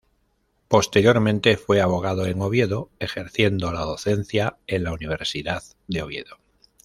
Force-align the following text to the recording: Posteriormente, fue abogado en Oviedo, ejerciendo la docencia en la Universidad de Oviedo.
Posteriormente, 0.67 1.57
fue 1.57 1.79
abogado 1.79 2.25
en 2.25 2.41
Oviedo, 2.41 2.89
ejerciendo 2.97 3.71
la 3.71 3.81
docencia 3.81 4.57
en 4.65 4.85
la 4.85 4.93
Universidad 4.93 5.61
de 5.87 6.01
Oviedo. 6.01 6.39